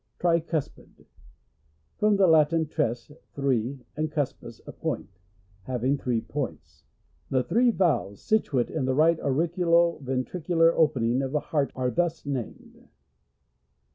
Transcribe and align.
Tricuspid.— 0.17 1.05
From 1.99 2.15
the 2.15 2.25
Latin, 2.25 2.65
ires, 2.75 3.11
three, 3.35 3.85
and 3.95 4.11
cuspis, 4.11 4.59
a 4.65 4.71
point— 4.71 5.19
having 5.67 5.95
three 5.95 6.21
points. 6.21 6.85
The 7.29 7.43
three 7.43 7.69
valves 7.69 8.19
situate 8.19 8.71
in 8.71 8.85
the 8.85 8.95
right 8.95 9.19
auriculo 9.19 10.01
ventri 10.03 10.43
cular 10.43 10.73
opening 10.75 11.21
of 11.21 11.33
the 11.33 11.39
heart 11.39 11.71
are 11.75 11.91
thus 11.91 12.25
named. 12.25 12.87